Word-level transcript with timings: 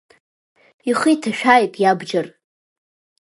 Ихы 0.89 1.09
иҭашәааит 1.13 1.73
иабџьар! 1.81 2.27